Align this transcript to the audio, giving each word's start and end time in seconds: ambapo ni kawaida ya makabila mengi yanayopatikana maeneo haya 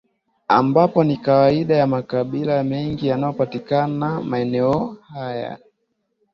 ambapo 0.47 1.03
ni 1.03 1.17
kawaida 1.17 1.75
ya 1.75 1.87
makabila 1.87 2.63
mengi 2.63 3.07
yanayopatikana 3.07 4.21
maeneo 4.21 4.97
haya 5.13 5.57